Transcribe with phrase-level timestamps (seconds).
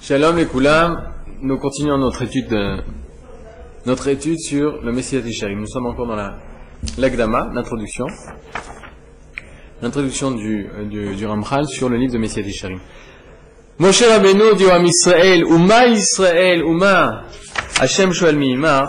[0.00, 1.12] Shalom et Koulam,
[1.42, 2.76] nous continuons notre étude, de-
[3.86, 5.58] notre étude sur le Messias Isharim.
[5.60, 6.36] Nous sommes encore dans la
[6.98, 8.06] l'Agdama, l'introduction,
[9.82, 12.78] l'introduction du, du, Ramchal sur le livre de Messias Isharim.
[13.80, 17.24] Moshe Rabbeinu dit Am Israël, Uma Israël, Uma,
[17.80, 18.88] Hashem Shoel Mi'imach,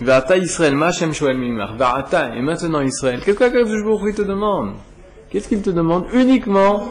[0.00, 3.20] Ve'ata Israël, Ma Hashem Shoel Mi'imach, Ve'ata, et maintenant Israël.
[3.24, 4.74] Qu'est-ce que te demande?
[5.30, 6.04] Qu'est-ce qu'il te demande?
[6.12, 6.84] Uniquement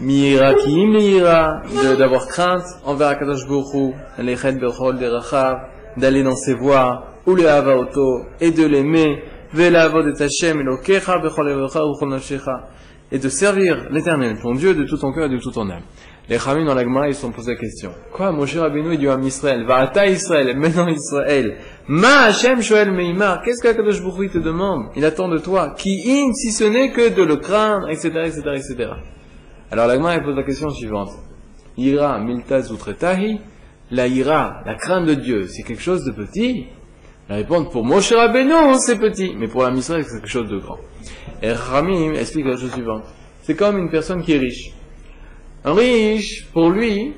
[0.00, 5.58] Mira ki de- d'avoir crainte envers Akadosh Baruch Hu, lechet bechol derachav,
[5.96, 9.22] d'aller dans ses voies, ou le hava auto, et de l'aimer,
[13.12, 15.82] et de servir l'éternel, ton Dieu, de tout ton cœur et de toute ton âme.
[16.28, 17.90] Les Chamim dans la Gemara, ils se sont posés la question.
[18.12, 21.56] Quoi, Moshe Rabbeinu, il dit à Israël, va à Israël, maintenant Israël,
[21.88, 24.84] ma Hashem Shoel Meimar, qu'est-ce qu'Akadosh il te demande?
[24.94, 28.42] Il attend de toi, qui in, si ce n'est que de le craindre, etc., etc.,
[28.54, 28.90] etc.
[29.70, 31.10] Alors la Gemara elle pose la question suivante.
[31.76, 33.40] Ira miltaz utretahi,
[33.90, 36.66] la ira, la crainte de Dieu, c'est quelque chose de petit?
[37.28, 40.58] La réponse pour Moshe Rabbeinu, c'est petit, mais pour la Misraël, c'est quelque chose de
[40.58, 40.78] grand.
[41.42, 43.04] Et Ramim explique la chose suivante.
[43.42, 44.72] C'est comme une personne qui est riche.
[45.64, 47.14] Un riche, pour lui,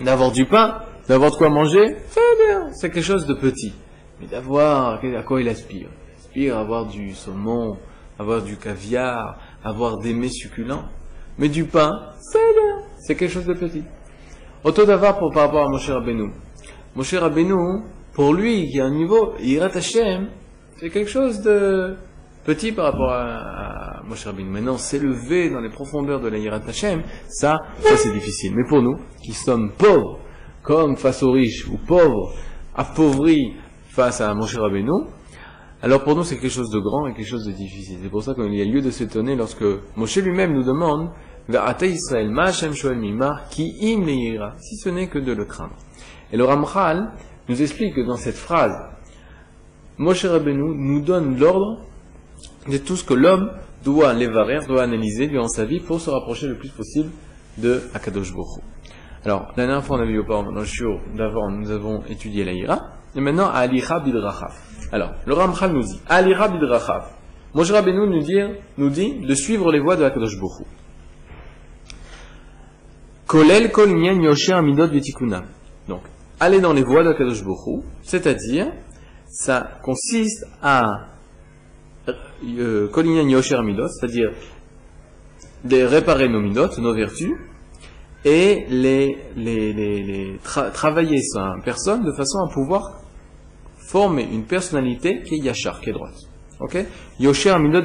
[0.00, 1.96] d'avoir du pain, d'avoir de quoi manger,
[2.72, 3.74] c'est quelque chose de petit.
[4.18, 5.88] Mais d'avoir, à quoi il aspire?
[5.90, 7.76] Il aspire à avoir du saumon,
[8.18, 10.84] avoir du caviar, avoir des mets succulents.
[11.42, 11.90] Mais du pain,
[13.00, 13.82] c'est quelque chose de petit.
[14.62, 16.30] Auto d'avoir pour par rapport à Moshe Rabbeinu.
[16.94, 20.28] Moshe Rabbeinu, pour lui, qui a un niveau, Yirat Hashem,
[20.76, 21.96] c'est quelque chose de
[22.44, 24.50] petit par rapport à, à Moshe Rabbeinu.
[24.50, 28.52] Maintenant, s'élever dans les profondeurs de la Yirat Hashem, ça, ça c'est difficile.
[28.54, 30.20] Mais pour nous, qui sommes pauvres,
[30.62, 32.34] comme face aux riches, ou pauvres,
[32.72, 33.56] appauvris
[33.88, 35.08] face à Moshe Rabbeinu,
[35.84, 37.98] alors pour nous, c'est quelque chose de grand et quelque chose de difficile.
[38.00, 39.64] C'est pour ça qu'il y a lieu de s'étonner lorsque
[39.96, 41.10] Moshe lui-même nous demande
[41.48, 44.06] Israël, ma Hashem ki im
[44.58, 45.76] si ce n'est que de le craindre.
[46.32, 47.10] Et le Ramchal
[47.48, 48.74] nous explique que dans cette phrase,
[49.98, 51.80] Moshe Rabbeinu nous donne l'ordre
[52.68, 53.50] de tout ce que l'homme
[53.84, 57.10] doit l'évarer, doit analyser durant sa vie pour se rapprocher le plus possible
[57.58, 58.62] de Akadosh Hu.
[59.24, 62.52] Alors, la dernière fois, on avait auparavant, dans le shiur d'avant, nous avons étudié la
[62.52, 64.52] ira, et maintenant, Alicha Bidrachav.
[64.90, 67.04] Alors, le Ramchal nous dit, Alicha Bidrachav.
[67.54, 68.06] Moshe Rabbeinu
[68.78, 70.64] nous dit, de suivre les voies de Akadosh Hu.
[73.32, 74.90] Kolel kol amidot.
[75.88, 76.02] Donc,
[76.38, 78.66] aller dans les voies de Akadosh Baruch Hu, c'est-à-dire,
[79.26, 80.82] ça consiste à
[82.08, 84.32] euh, yosher amidot, c'est-à-dire
[85.64, 87.32] de réparer nos midot, nos vertus,
[88.26, 93.00] et les, les, les, les tra- travailler sa personne de façon à pouvoir
[93.78, 96.18] former une personnalité qui est yachar, qui est droite.
[96.60, 96.84] Ok?
[97.18, 97.80] Yosher midot.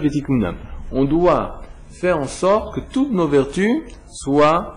[0.92, 3.82] On doit faire en sorte que toutes nos vertus
[4.12, 4.77] soient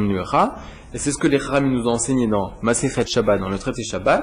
[0.00, 0.54] nuecha.
[0.94, 3.82] Et c'est ce que les Chachamim nous ont enseigné dans Masechet Shabbat, dans le traité
[3.82, 4.22] Shabbat.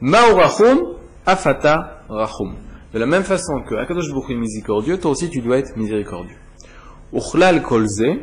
[0.00, 0.78] Ma'u rachum,
[1.24, 2.56] afata rachum.
[2.92, 6.36] De la même façon que Akadosh Baruch est miséricordieux, toi aussi tu dois être miséricordieux.
[7.12, 8.20] Uchlal kol ze,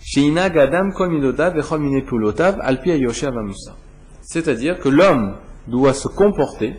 [0.00, 3.76] sheinag adam kol midotav vechol mine pulotav, al pi hayosher vamusa.
[4.22, 5.36] C'est-à-dire que l'homme
[5.66, 6.74] doit se comporter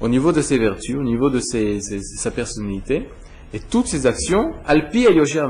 [0.00, 3.08] au niveau de ses vertus, au niveau de ses- ses- sa personnalité,
[3.52, 5.46] et toutes ses actions, alpi ayosher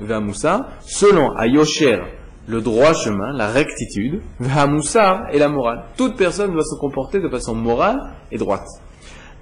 [0.00, 2.00] vamusa, selon ayosher,
[2.46, 5.84] le droit chemin, la rectitude, vamusa et la morale.
[5.96, 7.98] Toute personne doit se comporter de façon morale
[8.30, 8.66] et droite.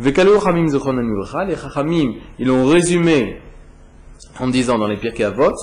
[0.01, 3.41] Les Chachamim, ils l'ont résumé
[4.39, 5.55] en disant dans les Pirkei Avot,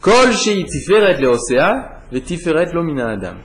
[0.00, 3.36] Kol tiferet leosea, ve tiferet lo mina adam.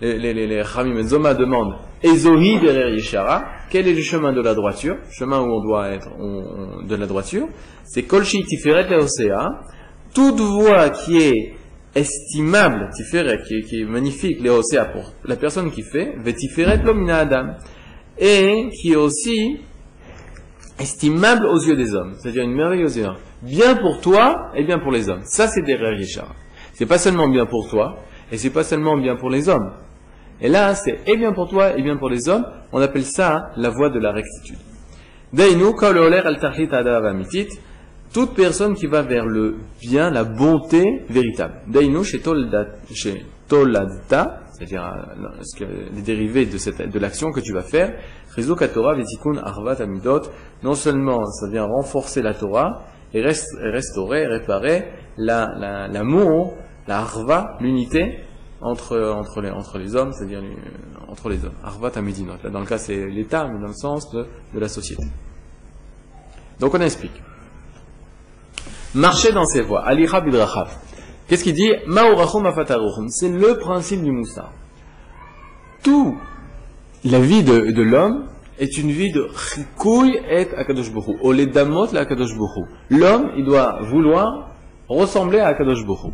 [0.00, 1.74] Les, Chachamim Zoma demandent,
[2.04, 6.10] Ezohi derer Yeshara, quel est le chemin de la droiture, chemin où on doit être
[6.86, 7.48] de la droiture,
[7.84, 9.62] c'est Kol shei tiferet leosea,
[10.14, 11.54] toute voie qui est
[11.94, 17.20] estimable, tiferet, qui est, magnifique, leosea pour la personne qui fait, ve tiferet lo mina
[17.20, 17.54] adam
[18.18, 19.60] et qui est aussi
[20.78, 23.16] estimable aux yeux des hommes, c'est-à-dire une merveille aux yeux des hommes.
[23.40, 25.22] Bien pour toi et bien pour les hommes.
[25.24, 26.34] Ça, c'est des Richard.
[26.74, 27.96] C'est pas seulement bien pour toi,
[28.30, 29.72] et c'est pas seulement bien pour les hommes.
[30.40, 32.44] Et là, c'est et bien pour toi et bien pour les hommes.
[32.72, 34.58] On appelle ça la voie de la rectitude.
[38.12, 41.54] Toute personne qui va vers le bien, la bonté véritable.
[41.66, 42.20] Dainu, chez
[43.48, 44.84] Toladta, c'est-à-dire
[45.62, 47.92] euh, les dérivés de, de l'action que tu vas faire,
[48.72, 48.94] Torah
[49.42, 50.22] Arvat Amidot,
[50.62, 54.84] non seulement ça vient renforcer la Torah, et rest- et restaurer, réparer
[55.16, 56.54] la- la- l'amour,
[56.86, 58.20] la, Arva, l'unité
[58.64, 60.42] entre, entre, les, entre les hommes, c'est-à-dire
[61.08, 61.54] entre les hommes.
[61.62, 62.32] Arvat Amidinot.
[62.42, 65.04] Là, dans le cas, c'est l'État, mais dans le sens de, de la société.
[66.58, 67.22] Donc on explique.
[68.94, 69.84] Marcher dans ses voies.
[69.84, 70.70] Alicha bidrachav.
[71.28, 71.72] Qu'est-ce qu'il dit?
[73.08, 74.52] C'est le principe du moussard.
[75.82, 76.16] Tout
[77.04, 78.26] la vie de, de l'homme
[78.58, 80.90] est une vie de chikouy et akadosh.
[81.22, 82.30] Oledamot la akadosh.
[82.88, 84.50] L'homme, il doit vouloir
[84.88, 86.12] ressembler à akadosh bohu.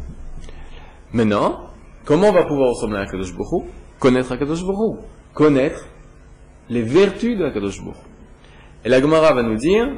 [1.12, 1.69] Maintenant,
[2.04, 3.64] comment on va pouvoir ressembler à akadosh bohu
[3.98, 4.98] Connaître akadosh bohu.
[5.34, 5.86] Connaître
[6.68, 7.94] les vertus de akadosh bohu.
[8.84, 9.88] Et la Gemara va nous dire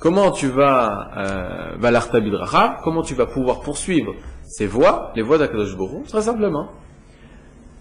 [0.00, 6.02] comment tu vas, euh, comment tu vas pouvoir poursuivre ces voies, les voies d'Akadosh Borou,
[6.08, 6.70] très simplement.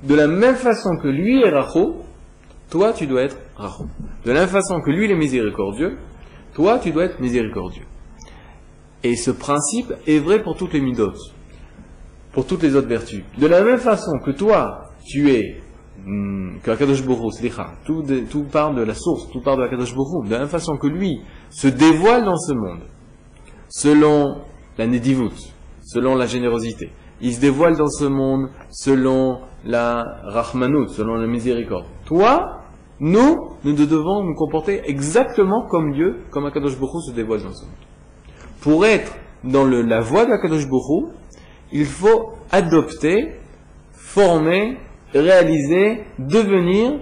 [0.03, 1.95] De la même façon que lui est Rachou,
[2.69, 3.87] toi tu dois être Rachou.
[4.25, 5.97] De la même façon que lui il est miséricordieux,
[6.53, 7.85] toi tu dois être miséricordieux.
[9.03, 11.33] Et ce principe est vrai pour toutes les midotes,
[12.31, 13.23] pour toutes les autres vertus.
[13.37, 15.61] De la même façon que toi tu es
[16.05, 17.29] Hmm, que Akadosh Borou,
[17.85, 20.77] tout, tout part de la source, tout part de Akadosh Borou, de la même façon
[20.77, 22.81] que lui se dévoile dans ce monde,
[23.67, 24.37] selon
[24.77, 26.91] la Nedivut, selon la générosité.
[27.21, 31.85] Il se dévoile dans ce monde selon la Rahmanout, selon la miséricorde.
[32.05, 32.61] Toi,
[33.01, 33.35] nous,
[33.65, 37.75] nous devons nous comporter exactement comme Dieu, comme Akadosh Borou se dévoile dans ce monde.
[38.61, 41.09] Pour être dans le, la voie d'Akadosh Borou,
[41.71, 43.36] il faut adopter,
[43.92, 44.77] former
[45.13, 47.00] réaliser, devenir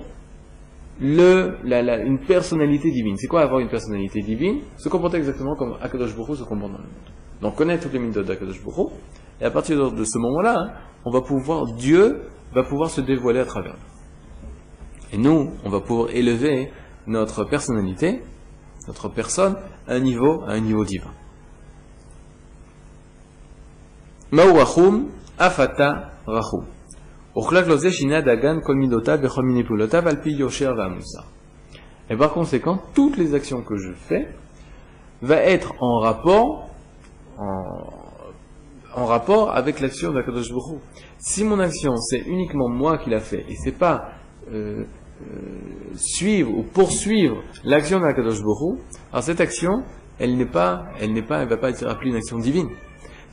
[1.00, 3.16] une personnalité divine.
[3.18, 4.62] C'est quoi avoir une personnalité divine?
[4.78, 6.94] Se comporter exactement comme Akadosh Baruch se comporte dans le monde.
[7.42, 8.92] Donc connaître les minutes d'Akadosh Baruch
[9.40, 10.72] et à partir de ce moment-là, hein,
[11.06, 12.22] on va pouvoir, Dieu
[12.54, 15.14] va pouvoir se dévoiler à travers nous.
[15.14, 16.72] Et nous, on va pouvoir élever
[17.06, 18.24] notre personnalité,
[18.88, 19.56] notre personne,
[19.88, 21.12] à un niveau divin.
[24.32, 25.08] Ma'urachum,
[25.38, 26.66] afata rachum.
[32.10, 34.28] Et par conséquent, toutes les actions que je fais
[35.22, 36.70] va être en rapport,
[37.38, 40.82] en, rapport avec l'action de Kadosh Baruch
[41.20, 44.10] Si mon action c'est uniquement moi qui l'a fait et c'est pas
[44.52, 44.84] euh,
[45.22, 45.36] euh,
[45.96, 48.80] suivre ou poursuivre l'action de Kadosh Baruch
[49.14, 49.84] alors cette action,
[50.20, 52.70] elle n'est pas, elle n'est pas, elle va pas être appelée une action divine.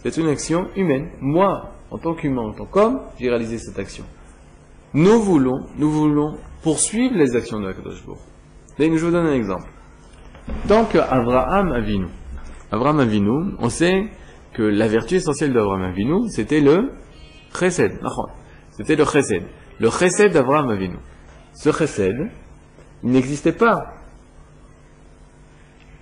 [0.04, 1.08] C'est une action humaine.
[1.22, 4.04] Moi, en tant qu'humain, en tant qu'homme, j'ai réalisé cette action.
[4.92, 8.20] Nous voulons, poursuivre les actions de la Kadosh Baruch.
[8.78, 9.68] Je vous donne un exemple.
[10.68, 12.06] Tant qu'Abraham Avinu,
[12.70, 14.08] Abraham Avinu, on sait
[14.52, 16.92] que la vertu essentielle d'Abraham Avinu, c'était le
[17.58, 17.98] chesed.
[18.72, 19.42] C'était le chesed.
[19.80, 20.96] Le chesed d'Abraham Avinu.
[21.54, 22.30] Ce chesed,
[23.02, 23.94] il n'existait pas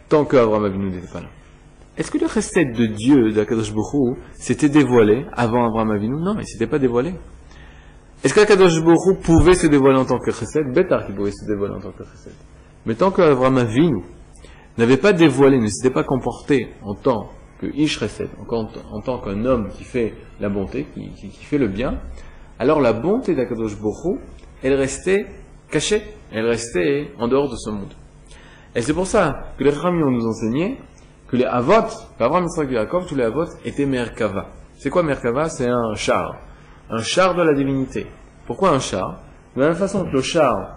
[0.09, 1.29] tant qu'Abraham Avinu n'était pas là.
[1.97, 6.17] Est-ce que le recette de Dieu, d'Akadosh Bokhu, s'était dévoilé avant Abraham Avinu?
[6.17, 7.13] Non, il ne s'était pas dévoilé.
[8.25, 11.75] Est-ce qu'Akadosh Bokhu pouvait se dévoiler en tant que chesed Bétar qui pouvait se dévoiler
[11.75, 12.33] en tant que chesed.
[12.87, 14.03] Mais tant qu'Abraham Avinu
[14.79, 17.29] n'avait pas dévoilé, ne s'était pas comporté en tant
[17.61, 22.01] que Chesed, en, tant qu'un homme qui fait la bonté, qui, fait le bien,
[22.59, 24.19] alors la bonté d'Akadosh Bokhu,
[24.63, 25.27] elle restait
[25.71, 26.03] cachée,
[26.33, 27.93] elle restait en dehors de ce monde.
[28.75, 30.79] Et c'est pour ça que les Rami ont nous enseigné
[31.33, 31.89] que les Avot,
[32.21, 34.49] Abraham, Yitzhak et Yaakov, tous les Avot étaient Merkava.
[34.77, 35.49] C'est quoi Merkava?
[35.49, 36.37] C'est un char.
[36.91, 38.07] Un char de la divinité.
[38.47, 39.21] Pourquoi un char?
[39.57, 40.77] De la même façon que le char,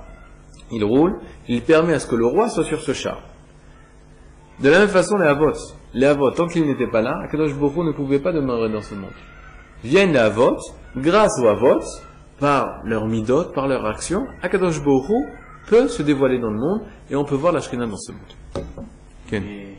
[0.72, 1.20] il roule,
[1.50, 3.20] il permet à ce que le roi soit sur ce char.
[4.62, 5.52] De la même façon, les Avot.
[5.94, 8.96] Les Avot, tant qu'ils n'étaient pas là, Akadosh Boko ne pouvait pas demeurer dans ce
[8.96, 9.12] monde.
[9.84, 10.56] Viennent les Avot,
[10.96, 11.82] grâce aux Avot,
[12.40, 15.16] par leur midot, par leur action, Akadosh Boko
[15.68, 19.76] peut se dévoiler dans le monde et on peut voir la dans ce monde.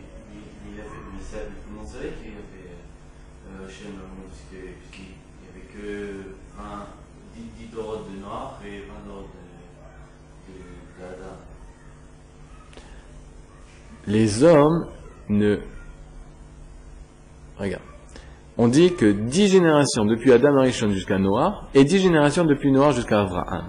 [14.07, 14.87] Les hommes
[15.29, 15.59] ne...
[17.59, 17.83] Regarde.
[18.59, 22.93] On dit que dix générations depuis Adam Arishon jusqu'à Noah et dix générations depuis Noah
[22.93, 23.67] jusqu'à Abraham.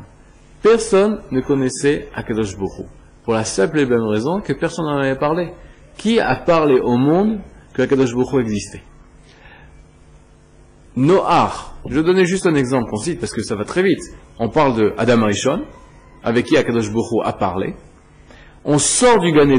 [0.61, 2.83] Personne ne connaissait Akadosh Bokhu.
[3.23, 5.53] Pour la simple et bonne raison que personne n'en avait parlé.
[5.97, 7.39] Qui a parlé au monde
[7.73, 8.83] que Akadosh Bokhu existait?
[10.95, 11.51] Noah,
[11.87, 14.01] je vais donner juste un exemple qu'on cite parce que ça va très vite.
[14.39, 15.65] On parle de Adam Arishon,
[16.23, 17.75] avec qui Akadosh Bokhu a parlé.
[18.63, 19.49] On sort du Gan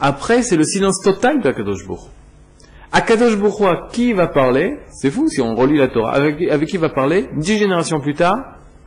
[0.00, 2.10] après, c'est le silence total de Akadosh Baruch.
[2.92, 6.12] Akadosh Baruch à qui va parler C'est fou si on relit la Torah.
[6.12, 8.36] Avec, qui va parler Dix générations plus tard,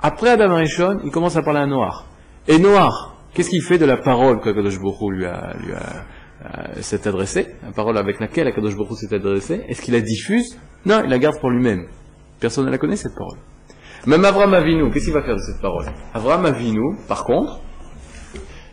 [0.02, 2.06] après Adam Arishon, il commence à parler à Noir.
[2.48, 6.06] Et Noir, qu'est-ce qu'il fait de la parole qu'Akadosh Baruch lui a, lui a
[6.46, 10.58] euh, s'est adressé, la parole avec laquelle Akadosh Baruch s'est adressé Est-ce qu'il la diffuse?
[10.86, 11.88] Non, il la garde pour lui-même.
[12.40, 13.38] Personne ne la connaît cette parole.
[14.08, 15.86] Même Avram Avinu, qu'est-ce qu'il va faire de cette parole?
[16.14, 17.60] Avram Avinu, par contre,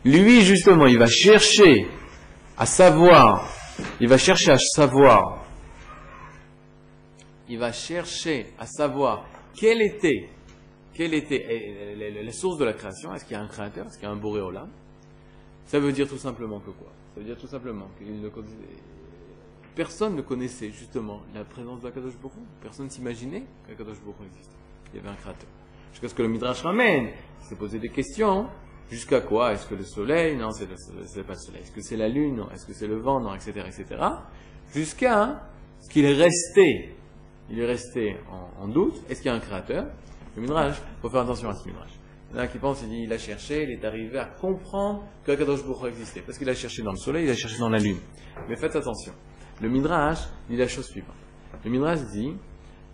[0.04, 1.88] lui justement, il va chercher
[2.56, 3.48] à savoir,
[4.00, 5.46] il va chercher à savoir
[7.48, 10.28] il va chercher à savoir quelle était,
[10.94, 13.14] quelle était la source de la création.
[13.14, 13.86] Est-ce qu'il y a un créateur?
[13.86, 14.68] Est-ce qu'il y a un Boréolam
[15.66, 16.92] Ça veut dire tout simplement que quoi?
[17.14, 18.28] Ça veut dire tout simplement qu'il ne
[19.74, 24.56] personne ne connaissait justement la présence de Kadosh Baruch Personne s'imaginait qu'Akadosh Baruch existait.
[24.92, 25.48] Il y avait un créateur.
[25.92, 27.10] Jusqu'à ce que le Midrash ramène,
[27.40, 28.48] il s'est posé des questions.
[28.90, 29.52] Jusqu'à quoi?
[29.52, 30.36] Est-ce que le soleil?
[30.36, 31.62] Non, c'est pas le soleil.
[31.62, 32.36] Est-ce que c'est la lune?
[32.36, 32.50] Non.
[32.50, 33.20] Est-ce que c'est le vent?
[33.20, 34.00] Non, etc., etc.
[34.72, 35.42] Jusqu'à
[35.80, 36.96] ce qu'il est resté,
[37.50, 38.16] il est
[38.60, 38.94] en, doute.
[39.08, 39.86] Est-ce qu'il y a un créateur?
[40.36, 41.90] Le Midrash, il faut faire attention à ce Midrash.
[42.30, 44.26] Il y en a qui pensent, il dit, il a cherché, il est arrivé à
[44.26, 46.20] comprendre que Kadosh Baruch existait.
[46.20, 47.98] Parce qu'il a cherché dans le soleil, il a cherché dans la lune.
[48.48, 49.12] Mais faites attention.
[49.60, 51.14] Le Midrash dit la chose suivante.
[51.64, 52.34] Le Midrash dit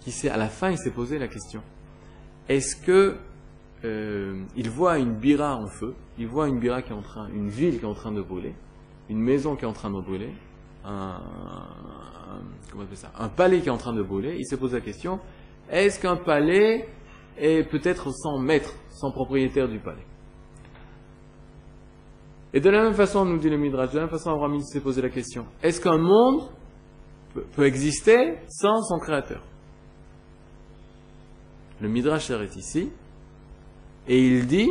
[0.04, 1.62] qu'à la fin, il s'est posé la question.
[2.48, 3.16] Est-ce que
[3.84, 7.28] euh, il voit une bira en feu, il voit une bira qui est en train,
[7.28, 8.54] une ville qui est en train de brûler,
[9.08, 10.32] une maison qui est en train de brûler,
[10.84, 11.20] un,
[12.70, 15.20] comment ça, un palais qui est en train de brûler, il s'est posé la question,
[15.70, 16.88] est-ce qu'un palais
[17.38, 20.06] est peut-être sans maître, sans propriétaire du palais?
[22.54, 24.80] Et de la même façon, nous dit le Midrash, de la même façon, Abraham s'est
[24.80, 26.50] posé la question, est-ce qu'un monde
[27.34, 29.42] peut, exister sans son créateur?
[31.80, 32.90] Le Midrash s'arrête ici,
[34.08, 34.68] et il dit,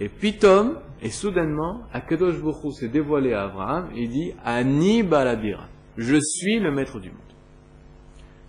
[0.00, 5.68] et Pitom, et soudainement, Akadosh Baruch s'est dévoilé à Abraham, et il dit, Ani Balabira,
[5.96, 7.18] je suis le maître du monde.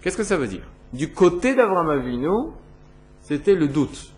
[0.02, 0.68] Qu'est-ce que ça veut dire?
[0.94, 2.52] Du côté d'Abraham Avinu,
[3.22, 4.14] c'était le doute.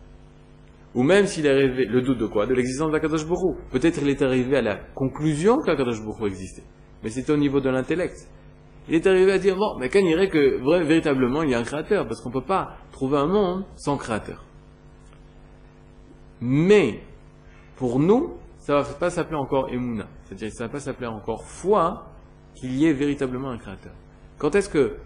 [0.96, 2.46] Ou même s'il est arrivé, le doute de quoi?
[2.46, 6.64] De l'existence d'Akadosh Baruch Peut-être il est arrivé à la conclusion qu'Akadosh Baruch existait.
[7.04, 8.28] Mais c'était au niveau de l'intellect.
[8.88, 11.64] Il est arrivé à dire, bon, mais qu'on irait que véritablement il y a un
[11.64, 14.44] créateur, parce qu'on ne peut pas trouver un monde sans créateur.
[16.42, 17.02] Mais,
[17.76, 20.08] pour nous, ça ne va pas s'appeler encore Emouna.
[20.24, 22.06] C'est-à-dire, ça ne va pas s'appeler encore foi
[22.56, 23.94] qu'il y ait véritablement un créateur.
[24.38, 24.98] Quand est-ce que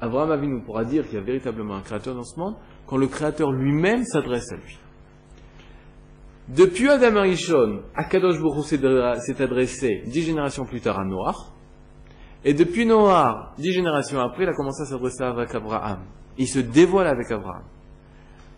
[0.00, 2.56] Abraham Avinu pourra dire qu'il y a véritablement un créateur dans ce monde?
[2.86, 4.78] Quand le créateur lui-même s'adresse à lui.
[6.48, 11.34] Depuis Adam Arishon, Akadosh Baruch s'est adressé dix générations plus tard à Noah.
[12.44, 16.00] Et depuis Noah, dix générations après, il a commencé à s'adresser avec Abraham.
[16.36, 17.64] Il se dévoile avec Abraham.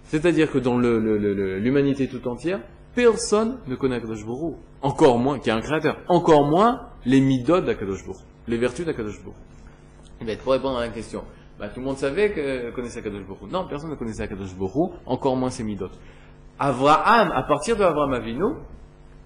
[0.08, 2.60] C'est-à-dire que dans l'humanité tout entière,
[2.94, 7.60] personne ne connaît Akadosh Baruch encore moins, qui est un créateur, encore moins les midot
[7.60, 11.24] d'Akadosh Baruch les vertus d'Akadosh Baruch pour répondre à la question,
[11.58, 14.92] bah, tout le monde savait que connaissait Akadosh Baruch Non, personne ne connaissait Akadosh Baruch
[15.06, 15.90] encore moins ses midot.
[16.58, 18.54] Abraham, à partir de Abraham Avinu,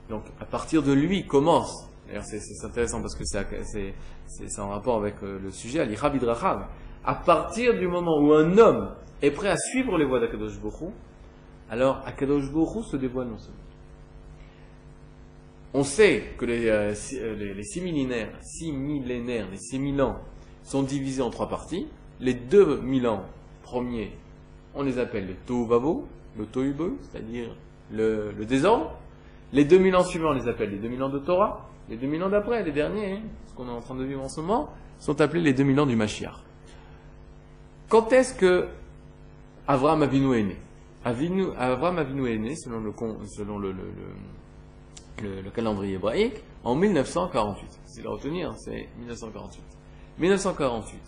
[0.08, 5.14] donc à partir de lui commence, d'ailleurs c'est intéressant parce que c'est en rapport avec
[5.22, 6.66] euh, le sujet, Rachav,
[7.04, 8.90] à partir du moment où un homme
[9.22, 10.92] est prêt à suivre les voies d'Akadosh Borou,
[11.70, 13.58] alors Akadosh Borou se dévoile non seulement.
[15.72, 20.18] On sait que les, euh, euh, les, six millénaires, six millénaires, les six mille ans
[20.64, 21.86] sont divisés en trois parties.
[22.18, 23.24] Les deux mille ans
[23.62, 24.10] premiers,
[24.74, 25.68] on les appelle le Tohu
[26.36, 27.56] le Tohu c'est-à-dire
[27.92, 28.92] le, le, désordre.
[29.52, 31.68] Les deux mille ans suivants, on les appelle les deux mille ans de Torah.
[31.88, 34.22] Les deux mille ans d'après, les derniers, hein, ce qu'on est en train de vivre
[34.22, 36.34] en ce moment, sont appelés les deux mille ans du Mashiach.
[37.88, 38.68] Quand est-ce que
[39.70, 40.56] Avram Avinu est né
[41.04, 42.80] Avram Avinu est né, selon
[43.60, 43.72] le,
[45.54, 47.78] calendrier hébraïque, en 1948.
[47.84, 49.62] C'est à retenir, c'est 1948.
[50.18, 51.00] 1948.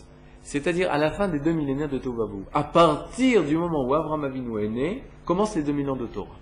[0.43, 2.45] C'est-à-dire à la fin des deux millénaires de Tovabou.
[2.55, 6.07] À partir du moment où Avram Avinu est né, commencent les deux mille ans de
[6.07, 6.37] Torah.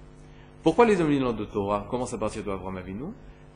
[0.62, 3.14] Pourquoi les deux mille ans de Torah commencent à partir de Avram Avinu?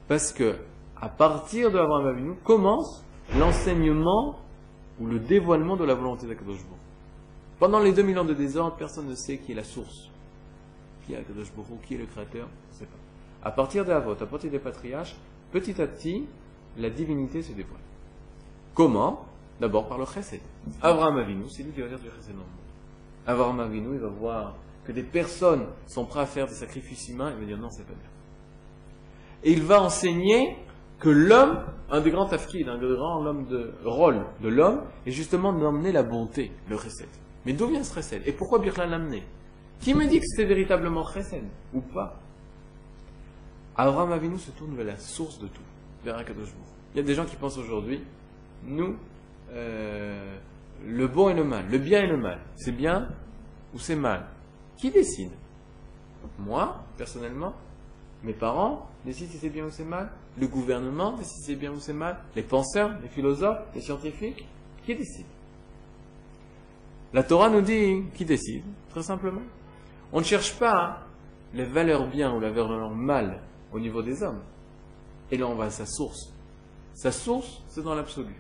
[0.09, 0.57] Parce que
[0.99, 3.05] à partir de Avram Avinu commence
[3.39, 4.37] l'enseignement
[4.99, 6.61] ou le dévoilement de la volonté d'Akadosh
[7.65, 10.11] Pendant les 2000 ans de désordre, personne ne sait qui est la source.
[11.07, 11.25] Qui est
[11.97, 12.99] le créateur, on ne sait pas.
[13.43, 15.17] À partir d'Avot, à partir des patriarches,
[15.51, 16.27] petit à petit,
[16.77, 17.81] la divinité se dévoile.
[18.75, 19.25] Comment?
[19.63, 20.43] D'abord par le chesed.
[20.83, 23.27] Abraham Avinu, c'est lui qui va faire du chesed dans le monde.
[23.27, 27.33] Abraham Avinu, il va voir que des personnes sont prêtes à faire des sacrifices humains,
[27.35, 28.11] il va dire non, c'est pas bien.
[29.43, 30.59] Et il va enseigner
[30.99, 35.13] que l'homme, un des grands tafkid, un des grands hommes de rôle de l'homme, est
[35.13, 37.09] justement d'emmener la bonté, le chesed.
[37.45, 39.23] Mais d'où vient ce Et pourquoi Birla l'a amené?
[39.81, 42.19] Qui me dit que c'était véritablement chesed ou pas?
[43.77, 45.63] Abraham Avinu se tourne vers la source de tout,
[46.05, 46.49] vers Akadosh
[46.95, 48.01] Il y a des gens qui pensent aujourd'hui,
[48.65, 48.97] nous,
[49.53, 50.37] euh,
[50.87, 53.09] le bon et le mal, le bien et le mal, c'est bien
[53.75, 54.27] ou c'est mal?
[54.77, 55.33] Qui décide?
[56.39, 57.55] Moi, personnellement
[58.23, 61.73] Mes parents décident si c'est bien ou c'est mal Le gouvernement décide si c'est bien
[61.73, 64.47] ou c'est mal Les penseurs, les philosophes, les scientifiques
[64.87, 65.27] Qui décide
[67.15, 69.43] La Torah nous dit qui décide, très simplement.
[70.13, 71.07] On ne cherche pas
[71.53, 73.41] les valeurs bien ou la valeur mal
[73.73, 74.41] au niveau des hommes.
[75.31, 76.35] Et là, on va à sa source.
[76.93, 78.35] Sa source, c'est dans l'absolu.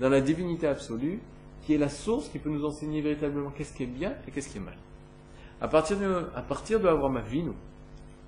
[0.00, 1.18] Dans la divinité absolue,
[1.62, 4.50] qui est la source qui peut nous enseigner véritablement qu'est-ce qui est bien et qu'est-ce
[4.50, 4.76] qui est mal.
[5.58, 7.52] À partir de, à partir de Avram Avinu,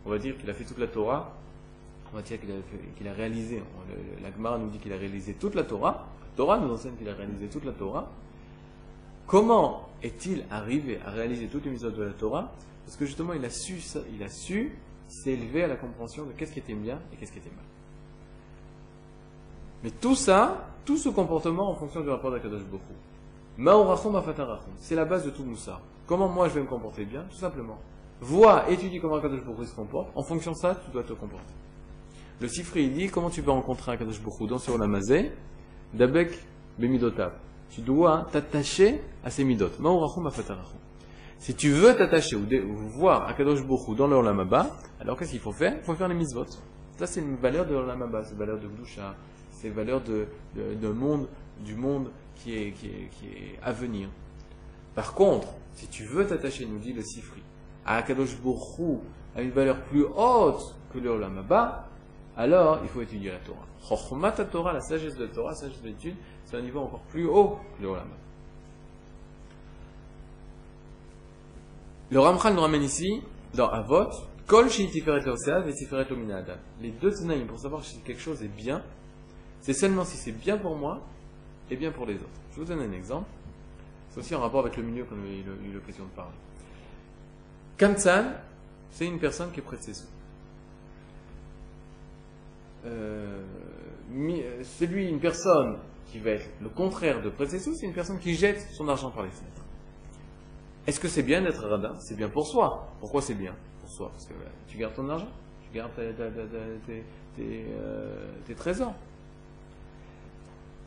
[0.06, 1.34] on va dire qu'il a fait toute la Torah,
[2.10, 3.62] on va dire qu'il a, a réalisé,
[4.22, 7.10] la Gemara nous dit qu'il a réalisé toute la Torah, la Torah nous enseigne qu'il
[7.10, 8.10] a réalisé toute la Torah.
[9.30, 12.50] Comment est-il arrivé à réaliser toutes les mises de la Torah?
[12.84, 13.80] Parce que justement, il a su,
[14.12, 14.72] il a su
[15.06, 17.64] s'élever à la compréhension de qu'est-ce qui était bien et qu'est-ce qui était mal.
[19.84, 22.92] Mais tout ça, tout ce comportement en fonction du rapport d'Akadosh Bokhu.
[23.56, 24.72] Ma'orachom afatarachom.
[24.78, 25.80] C'est la base de tout Moussa.
[26.08, 27.22] Comment moi je vais me comporter bien?
[27.30, 27.78] Tout simplement.
[28.20, 30.08] Vois, étudie comment Akadosh Bokhu se comporte.
[30.16, 31.54] En fonction de ça, tu dois te comporter.
[32.40, 35.30] Le Sifri, il dit comment tu peux rencontrer Akadosh Bokhu dans ce Olamazé
[35.94, 36.36] Dabek
[36.80, 37.30] bemidotav.
[37.70, 39.70] Tu dois t'attacher à ses midot.
[41.38, 45.40] Si tu veux t'attacher ou, ou voir Akadosh Bokhu dans le Olamaba, alors qu'est-ce qu'il
[45.40, 45.74] faut faire?
[45.78, 46.46] Il faut faire les mitzvot.
[46.98, 49.14] Ça, c'est une valeur de l'Olamaba, c'est une valeur de Gdusha,
[49.52, 51.28] c'est une valeur de, de, de monde,
[51.64, 54.08] du monde qui est, qui, est, qui est à venir.
[54.94, 57.40] Par contre, si tu veux t'attacher, nous dit le Sifri,
[57.86, 58.98] à Akadosh Bokhu,
[59.34, 61.10] à une valeur plus haute que le
[62.36, 63.66] alors il faut étudier la Torah.
[63.86, 66.16] Chokhmat Torah, la sagesse de la Torah, la sagesse de l'étude,
[66.50, 68.16] c'est un niveau encore plus haut que le Olamaba.
[72.10, 73.22] Le Ramchal nous ramène ici,
[73.54, 74.10] dans Avot,
[74.50, 76.58] Kol tiferet leosead ve tiferet lo min ha'adam.
[76.80, 78.82] Les deux tenaïm, pour savoir si quelque chose est bien,
[79.60, 81.06] c'est seulement si c'est bien pour moi
[81.70, 82.40] et bien pour les autres.
[82.52, 83.28] Je vous donne un exemple.
[84.10, 86.34] C'est aussi en rapport avec le milieu qu'on a eu l'occasion de parler.
[87.78, 88.32] Kamtsan,
[88.90, 90.04] c'est une personne qui est sous.
[92.86, 93.40] Euh,
[94.12, 95.78] euh, celui, une personne
[96.10, 99.22] qui va être le contraire de sous, c'est une personne qui jette son argent par
[99.22, 99.62] les fenêtres.
[100.86, 101.94] Est-ce que c'est bien d'être radin?
[102.00, 102.88] C'est bien pour soi.
[102.98, 104.10] Pourquoi c'est bien Pour soi?
[104.10, 105.28] Parce que euh, tu gardes ton argent,
[105.62, 107.04] tu gardes tes,
[107.40, 108.94] euh, tes trésors.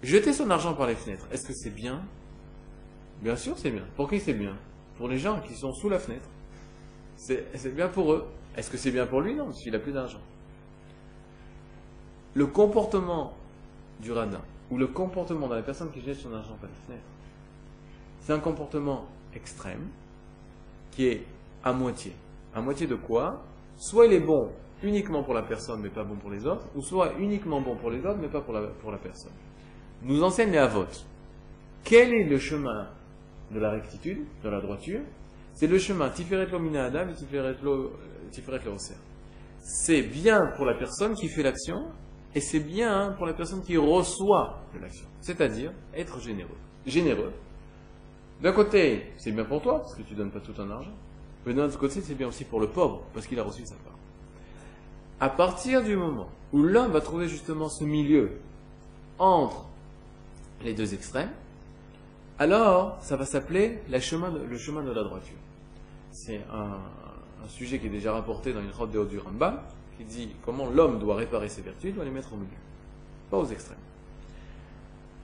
[0.01, 2.01] Jeter son argent par les fenêtres, est-ce que c'est bien?
[3.22, 3.86] Bien sûr, c'est bien.
[3.96, 4.58] Pour qui c'est bien?
[4.97, 6.28] Pour les gens qui sont sous la fenêtre.
[7.15, 8.28] C'est bien pour eux.
[8.58, 9.34] Est-ce que c'est bien pour lui?
[9.34, 10.19] Non, parce qu'il a plus d'argent.
[12.34, 13.34] Le comportement
[14.02, 14.41] du radin,
[14.73, 17.05] ou le comportement de la personne qui jette son argent par les fenêtres,
[18.21, 19.05] c'est un comportement
[19.36, 19.88] extrême
[20.89, 21.23] qui est
[21.63, 22.12] à moitié.
[22.55, 23.43] À moitié de quoi?
[23.77, 24.49] Soit il est bon
[24.81, 27.91] uniquement pour la personne mais pas bon pour les autres, ou soit uniquement bon pour
[27.91, 29.31] les autres mais pas pour la, pour la personne.
[30.01, 30.88] Nous enseigne les avot.
[31.83, 32.89] Quel est le chemin
[33.51, 35.01] de la rectitude, de la droiture?
[35.53, 37.91] C'est le chemin Tiferet lo mina adam et Tiferet lo.
[39.59, 41.86] C'est bien pour la personne qui fait l'action
[42.36, 45.06] et c'est bien pour la personne qui reçoit de l'action.
[45.22, 46.58] C'est-à-dire être généreux.
[46.86, 47.32] Généreux,
[48.41, 50.91] d'un côté, c'est bien pour toi, parce que tu donnes pas tout ton argent.
[51.46, 53.76] Mais d'un autre côté, c'est bien aussi pour le pauvre, parce qu'il a reçu sa
[53.76, 53.93] part.
[55.19, 58.39] À partir du moment où l'homme va trouver justement ce milieu
[59.19, 59.65] entre
[60.63, 61.32] les deux extrêmes,
[62.39, 65.38] alors ça va s'appeler le chemin de la droiture.
[66.12, 66.80] C'est un,
[67.43, 69.60] un sujet qui est déjà rapporté dans une route de du Rambam,
[70.04, 72.50] dit comment l'homme doit réparer ses vertus, il doit les mettre au milieu,
[73.30, 73.78] pas aux extrêmes.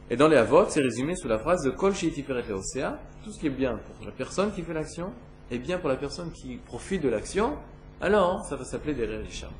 [0.09, 3.39] Et dans les Havot, c'est résumé sous la phrase de Kol Tiferet Leosea, tout ce
[3.39, 5.11] qui est bien pour la personne qui fait l'action,
[5.51, 7.57] est bien pour la personne qui profite de l'action,
[8.01, 9.51] alors ça va s'appeler des Richard.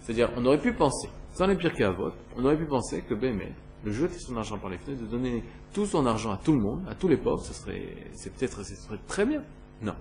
[0.00, 3.52] C'est-à-dire, on aurait pu penser, sans les pires Havot, on aurait pu penser que Bémet,
[3.84, 6.60] de jeter son argent par les fenêtres, de donner tout son argent à tout le
[6.60, 9.42] monde, à tous les pauvres, ce serait, c'est peut-être, ce serait très bien.
[9.82, 9.94] Non.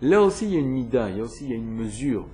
[0.00, 1.70] Là aussi, il y a une mida, il y a aussi il y a une
[1.70, 2.26] mesure,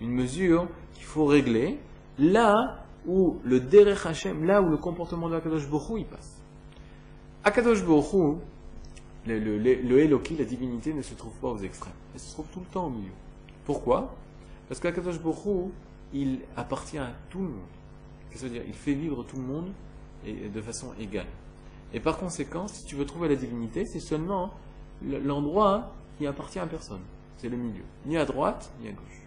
[0.00, 1.78] une mesure qu'il faut régler,
[2.18, 6.36] là où le derech là où le comportement de Akadosh Borou il passe.
[7.44, 8.38] Akadosh Borou,
[9.26, 10.06] le, le, le,
[10.38, 11.92] la divinité, ne se trouve pas aux extrêmes.
[12.14, 13.12] Elle se trouve tout le temps au milieu.
[13.64, 14.14] Pourquoi?
[14.68, 15.70] Parce qu'Akadosh Borou,
[16.12, 17.68] il appartient à tout le monde.
[18.30, 19.68] Qu'est-ce que dire Il fait vivre tout le monde
[20.26, 21.26] et, de façon égale.
[21.94, 24.52] Et par conséquent, si tu veux trouver la divinité, c'est seulement
[25.02, 27.00] le- l'endroit qui appartient à personne.
[27.38, 27.84] C'est le milieu.
[28.04, 29.22] Ni à droite, ni à gauche.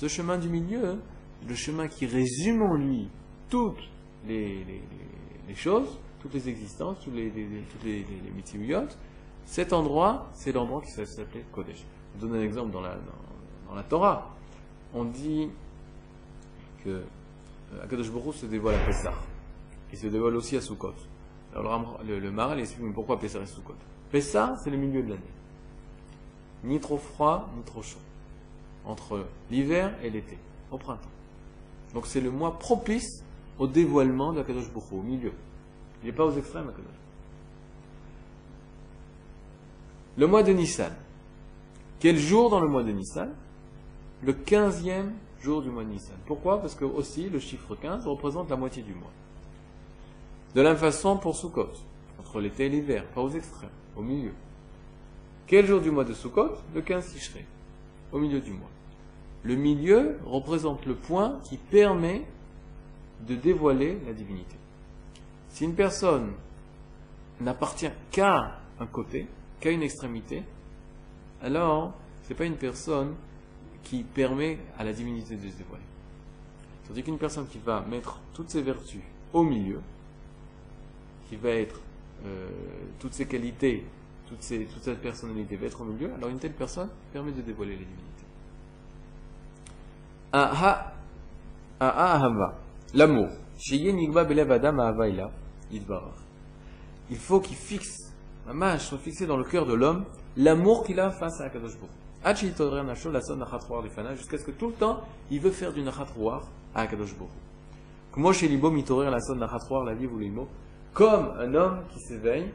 [0.00, 0.96] Ce chemin du milieu,
[1.46, 3.10] le chemin qui résume en lui
[3.50, 3.86] toutes
[4.26, 4.64] les,
[5.54, 8.86] choses, toutes les existences, toutes les, les,
[9.44, 11.84] cet endroit, c'est l'endroit qui s'appelait Kodesh.
[12.14, 14.34] Je vous donne un exemple dans la, Torah.
[14.94, 15.50] On dit
[16.82, 19.12] que euh, Akadosh Baruch se dévoile à Pessah.
[19.92, 20.94] Il se dévoile aussi à Sukkot.
[21.54, 23.74] Alors le, le, Maral explique mais pourquoi Pessah et Sukkot?
[24.10, 25.20] Pessah, c'est le milieu de l'année.
[26.64, 27.98] Ni trop froid, ni trop chaud.
[28.84, 30.38] Entre l'hiver et l'été,
[30.70, 31.08] au printemps.
[31.94, 33.24] Donc c'est le mois propice
[33.58, 35.32] au dévoilement de Akadosh Baruch Hu, au milieu.
[36.02, 36.86] Il n'est pas aux extrêmes, Akadosh.
[40.16, 40.92] Le mois de Nissan.
[41.98, 43.30] Quel jour dans le mois de Nissan?
[44.22, 45.10] Le 15e
[45.42, 46.16] jour du mois de Nissan.
[46.26, 46.60] Pourquoi?
[46.60, 49.10] Parce que aussi le chiffre 15 représente la moitié du mois.
[50.54, 51.70] De la même façon pour Sukkot.
[52.18, 54.32] entre l'été et l'hiver, pas aux extrêmes, au milieu.
[55.46, 56.56] Quel jour du mois de Sukkot?
[56.74, 57.44] Le 15 Tishrei,
[58.12, 58.70] au milieu du mois.
[59.42, 62.24] Le milieu représente le point qui permet
[63.26, 64.56] de dévoiler la divinité.
[65.48, 66.32] Si une personne
[67.40, 69.26] n'appartient qu'à un côté,
[69.60, 70.42] qu'à une extrémité,
[71.42, 73.14] alors ce n'est pas une personne
[73.82, 75.84] qui permet à la divinité de se dévoiler.
[76.86, 79.00] Tandis qu'une personne qui va mettre toutes ses vertus
[79.32, 79.80] au milieu,
[81.28, 81.80] qui va être
[82.26, 82.48] euh,
[82.98, 83.84] toutes ses qualités,
[84.30, 87.42] toutes ses, toute cette personnalité va être au milieu, alors une telle personne permet de
[87.42, 88.06] dévoiler les divinités.
[92.94, 93.28] L'amour.
[97.10, 98.12] Il faut qu'il fixe,
[98.46, 100.04] ma soit fixé dans le cœur de l'homme,
[100.36, 101.72] l'amour qu'il a face à Akadosh
[104.14, 107.16] Jusqu'à ce que tout le temps, il veut faire du Nachatroar à Akadosh
[110.94, 112.52] Comme un homme qui s'éveille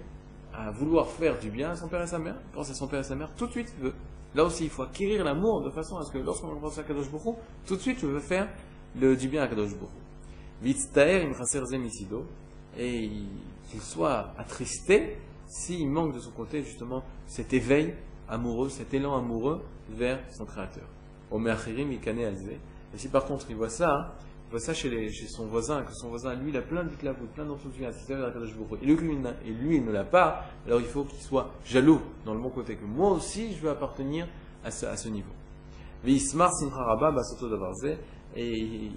[0.57, 3.01] à vouloir faire du bien à son père et sa mère, pense à son père
[3.01, 3.93] et sa mère, tout de suite il veut.
[4.33, 7.09] Là aussi, il faut acquérir l'amour de façon à ce que lorsqu'on pense à Kadosh
[7.09, 8.49] Bokhu, tout de suite je veux faire
[8.99, 9.93] le, du bien à Kadosh Bokhu.
[10.61, 11.31] Vitztaer im
[12.77, 13.09] et
[13.69, 17.93] qu'il soit attristé s'il manque de son côté justement cet éveil
[18.27, 20.87] amoureux, cet élan amoureux vers son Créateur.
[21.31, 22.49] Omeachirim ikane alze.
[22.49, 25.91] Et si par contre il voit ça, hein, il voit ça chez, son voisin, que
[25.93, 28.13] son voisin, lui, il a plein de d'iklavut, plein d'enthousiasme,
[28.81, 32.33] et lui, et lui, il ne l'a pas, alors il faut qu'il soit jaloux dans
[32.33, 34.29] le bon côté, que moi aussi, je veux appartenir
[34.63, 35.33] à ce, à ce niveau.
[36.05, 36.13] Et
[38.53, 38.91] il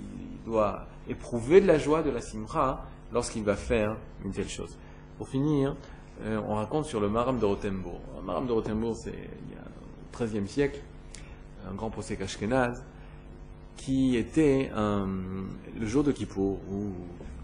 [0.46, 4.78] doit éprouver de la joie de la simcha lorsqu'il va faire une telle chose.
[5.16, 5.74] Pour finir,
[6.22, 7.98] euh, on raconte sur le Maram de Rothenburg.
[8.16, 10.80] Le Maram de Rothenburg, c'est il y a au XIIIe siècle,
[11.68, 12.80] un grand procès Ashkenaz,
[13.78, 16.92] qui était le jour de Kippour, où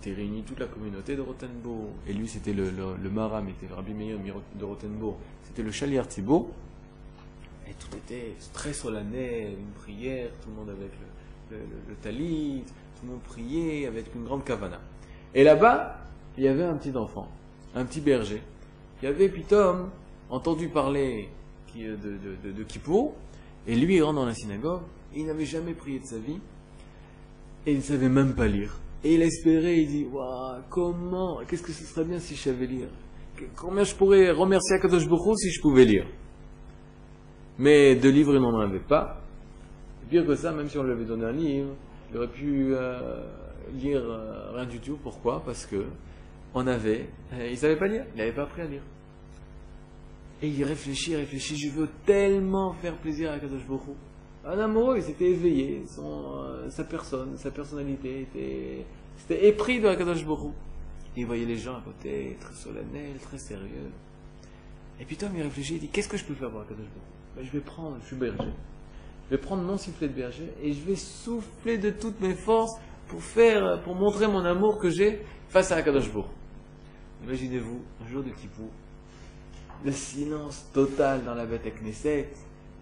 [0.00, 3.74] était réunie toute la communauté de Rothenburg, et lui c'était le, le, Maram, était le
[3.74, 4.18] Rabbi Meir
[4.54, 6.50] de Rothenburg, c'était le Chaliar Thibault,
[7.66, 10.90] et tout était très solennel, une prière, tout le monde avec
[11.50, 11.56] le,
[11.88, 14.80] le, talit, tout le monde priait avec une grande kavana.
[15.34, 16.00] Et là-bas,
[16.36, 17.28] il y avait un petit enfant,
[17.74, 18.42] un petit berger,
[19.00, 19.88] qui avait Pitom
[20.28, 21.30] entendu parler
[21.74, 23.14] de, de, de, Kippour,
[23.66, 24.82] et lui il rentre dans la synagogue,
[25.16, 26.38] il n'avait jamais prié de sa vie,
[27.66, 28.78] et il ne savait même pas lire.
[29.02, 32.66] Et il espérait, il dit, waouh, comment, qu'est-ce que ce serait bien si je savais
[32.66, 32.88] lire?
[33.56, 36.06] Combien je pourrais remercier Akadosh Baruch si je pouvais lire?
[37.58, 39.20] Mais de livre, il n'en avait pas.
[40.02, 41.74] Et pire que ça, même si on lui avait donné un livre,
[42.10, 43.22] il aurait pu euh,
[43.74, 44.98] lire euh, rien du tout.
[45.02, 45.42] Pourquoi?
[45.44, 45.84] Parce que
[46.54, 48.82] on avait, euh, il savait pas lire, il n'avait pas appris à lire.
[50.40, 53.96] Et il réfléchit, réfléchit, je veux tellement faire plaisir à Kadosh Baruch
[54.46, 58.84] un amoureux, il s'était éveillé, son, euh, sa personne, sa personnalité était,
[59.16, 60.52] c'était épris de Akadosh Borou.
[61.16, 63.90] Il voyait les gens à côté, très solennels, très sérieux.
[65.00, 67.06] Et puis Tom, il réfléchit, il dit, qu'est-ce que je peux faire pour Akadosh Borou
[67.36, 68.52] ben, Je vais prendre, je suis berger.
[69.26, 72.78] Je vais prendre mon sifflet de berger et je vais souffler de toutes mes forces
[73.08, 76.28] pour faire, pour montrer mon amour que j'ai face à Akadosh Borou.
[77.24, 78.68] Imaginez-vous, un jour de Kippour,
[79.82, 82.28] le silence total dans la bête à Knesset,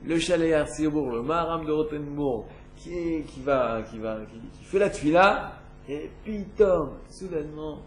[0.04, 2.44] le chalet Arcibourg, le Maharam de Rothenburg,
[2.76, 5.52] qui, qui, va, qui, va, qui, fait la tuila,
[5.88, 7.78] et puis Tom, soudainement,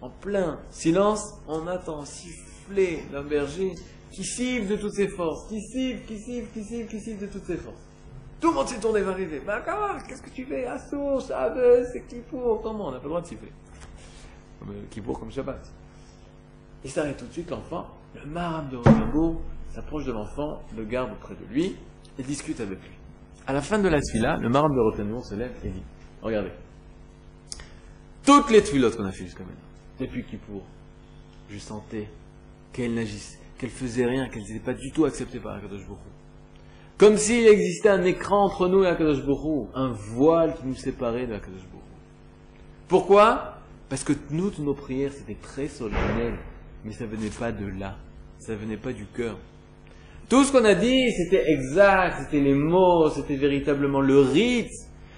[0.00, 3.72] en plein silence, on attend siffler d'un berger
[4.10, 7.26] qui siffle de toutes ses forces, qui siffle, qui siffle, qui siffle, qui siffle de
[7.26, 7.80] toutes ses forces.
[8.40, 9.26] Tout le monde s'est tourné vers lui.
[9.46, 9.62] Bah,
[10.06, 10.66] qu'est-ce que tu fais?
[10.66, 12.88] Assour, Shabbat, c'est Kippour, comment?
[12.88, 13.52] On n'a pas le droit de siffler.
[14.58, 15.64] Comme euh, Kippour, comme Shabbat.
[16.84, 19.36] Il s'arrête tout de suite, l'enfant, le Maharam de Rothenburg,
[19.72, 21.76] s'approche de l'enfant, le garde auprès de lui
[22.18, 22.96] et discute avec lui.
[23.46, 25.82] À la fin de la là le maram de Rothenburg se lève et dit
[26.22, 26.52] Regardez,
[28.24, 29.60] toutes les tuilotes qu'on a fait jusqu'à maintenant,
[29.98, 30.62] depuis pour
[31.50, 32.08] je sentais
[32.72, 35.98] qu'elles n'agissaient, qu'elles faisaient rien, qu'elles n'étaient pas du tout acceptées par Akadosh Baruch
[36.96, 39.22] Comme s'il existait un écran entre nous et Akadosh
[39.74, 41.66] un voile qui nous séparait de Akadosh
[42.88, 43.58] Pourquoi?
[43.88, 46.38] Parce que nous, toutes nos prières, c'était très solennel,
[46.84, 47.96] mais ça venait pas de là,
[48.38, 49.36] ça venait pas du cœur.
[50.32, 54.72] Tout ce qu'on a dit, c'était exact, c'était les mots, c'était véritablement le rite.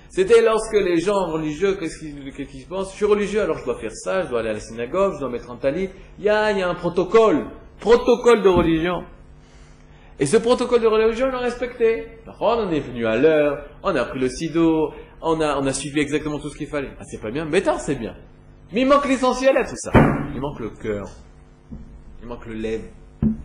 [0.09, 2.91] C'était lorsque les gens religieux, qu'est-ce qu'ils pensent?
[2.91, 5.21] Je suis religieux, alors je dois faire ça, je dois aller à la synagogue, je
[5.21, 5.89] dois mettre un talit.
[6.19, 7.47] Il y a, un protocole,
[7.79, 9.05] protocole de religion.
[10.19, 12.07] Et ce protocole de religion, on l'a respecté.
[12.41, 16.01] On est venu à l'heure, on a pris le sido, on a, on a suivi
[16.01, 16.91] exactement tout ce qu'il fallait.
[16.99, 18.17] Ah, c'est pas bien, mais tant, c'est bien.
[18.73, 19.93] Mais il manque l'essentiel à tout ça.
[20.35, 21.09] Il manque le cœur.
[22.21, 22.89] Il manque le lèvre.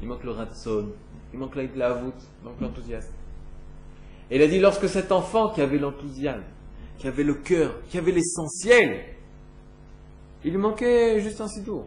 [0.02, 0.88] Il manque le ratson.
[1.34, 3.14] Il manque la voûte, il manque l'enthousiasme.
[4.32, 6.44] Et il a dit, lorsque cet enfant qui avait l'enthousiasme,
[6.98, 9.04] qui avait le cœur, qui avait l'essentiel,
[10.44, 11.86] il lui manquait juste un sidour.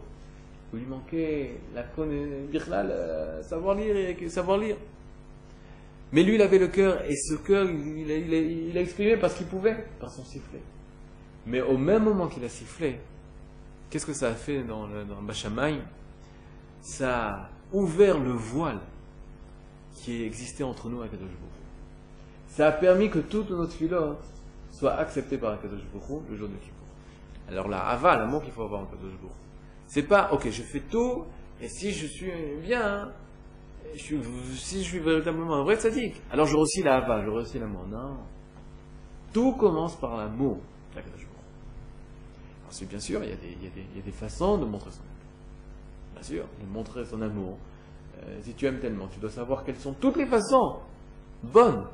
[0.73, 4.77] Il lui manquait la euh, savoir lire savoir lire.
[6.13, 9.87] Mais lui, il avait le cœur, et ce cœur, il, il, exprimé parce qu'il pouvait,
[9.99, 10.61] par son sifflet.
[11.47, 12.99] Mais au même moment qu'il a sifflé,
[13.89, 15.21] qu'est-ce que ça a fait dans, le, dans
[16.83, 18.81] Ça a ouvert le voile
[19.95, 21.31] qui existait entre nous et Kadosh
[22.49, 24.17] Ça a permis que toute notre philo
[24.71, 25.81] soit acceptée par Kadosh
[26.31, 26.87] le jour de Kippour.
[27.49, 29.13] Alors la Hava, l'amour qu'il faut avoir en Kadosh
[29.87, 31.25] c'est pas, ok, je fais tout,
[31.61, 33.13] et si je suis bien,
[33.95, 37.87] si je suis véritablement un vrai sadique, alors j'aurai aussi la Hava, j'aurai aussi l'amour.
[37.89, 38.17] Non.
[39.35, 40.59] Tout commence par l'amour.
[42.73, 45.01] Ensuite, bien sûr, il, y a des, il y, a des, façons de montrer son
[45.01, 45.13] amour.
[46.15, 47.59] Bien sûr, de montrer son amour.
[48.19, 50.77] Euh, si tu aimes tellement, tu dois savoir quelles sont toutes les façons
[51.43, 51.85] bonnes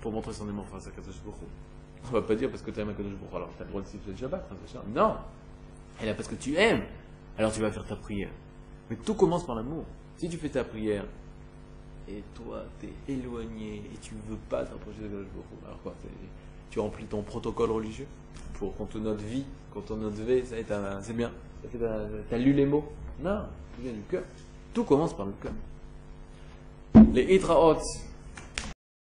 [0.00, 1.16] pour montrer son amour face à Kadosh
[2.04, 3.86] On va pas dire parce que tu aimes Kadosh alors tu as le droit de
[3.86, 4.48] siffler le Shabbat.
[4.94, 5.16] Non.
[6.02, 6.82] Et là, parce que tu aimes,
[7.36, 8.30] alors tu vas faire ta prière.
[8.90, 9.84] Mais tout commence par l'amour.
[10.16, 11.04] Si tu fais ta prière,
[12.08, 15.26] et toi, tu es éloigné, et tu ne veux pas t'approcher de Kadosh
[15.66, 15.94] alors quoi
[16.70, 18.06] Tu remplis ton protocole religieux
[18.54, 21.30] pour qu'on te note vie, quand on note V, c'est bien.
[21.70, 22.84] Tu as lu les mots?
[23.20, 23.42] Non,
[23.74, 24.22] tu viens du cœur.
[24.78, 25.50] Tout commence par le cœur.
[27.12, 27.78] Les Hitraot,